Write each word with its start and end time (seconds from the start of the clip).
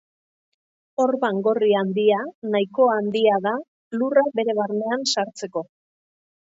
Orban 1.03 1.41
Gorri 1.47 1.69
Handia 1.81 2.21
nahikoa 2.55 2.97
handia 3.03 3.39
da 3.47 3.55
Lurra 4.01 4.27
bere 4.41 4.61
barnean 4.63 5.11
sartzeko. 5.17 5.67